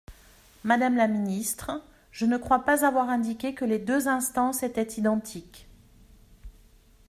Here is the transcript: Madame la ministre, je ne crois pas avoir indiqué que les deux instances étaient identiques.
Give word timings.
Madame 0.63 0.95
la 0.95 1.07
ministre, 1.07 1.73
je 2.11 2.25
ne 2.25 2.37
crois 2.39 2.65
pas 2.65 2.87
avoir 2.87 3.07
indiqué 3.09 3.53
que 3.53 3.65
les 3.65 3.77
deux 3.77 4.07
instances 4.07 4.63
étaient 4.63 4.93
identiques. 4.99 5.67